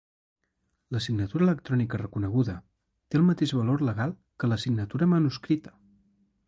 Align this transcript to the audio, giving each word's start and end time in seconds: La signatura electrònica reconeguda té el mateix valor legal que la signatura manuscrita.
La 0.95 1.01
signatura 1.07 1.45
electrònica 1.47 1.99
reconeguda 2.03 2.57
té 2.63 3.21
el 3.21 3.29
mateix 3.29 3.55
valor 3.61 3.85
legal 3.91 4.19
que 4.45 4.53
la 4.55 4.63
signatura 4.65 5.11
manuscrita. 5.17 5.81